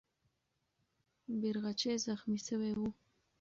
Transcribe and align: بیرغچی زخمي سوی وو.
بیرغچی 1.39 1.93
زخمي 2.05 2.39
سوی 2.47 2.71
وو. 2.77 2.87